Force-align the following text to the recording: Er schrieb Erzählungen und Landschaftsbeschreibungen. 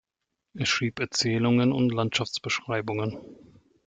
Er 0.55 0.65
schrieb 0.65 0.99
Erzählungen 0.99 1.71
und 1.71 1.93
Landschaftsbeschreibungen. 1.93 3.19